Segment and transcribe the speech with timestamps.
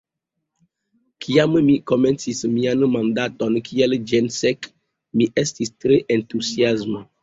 [1.25, 4.73] Kiam mi komencis mian mandaton kiel ĜenSek,
[5.19, 7.09] mi estis tre entuziasma.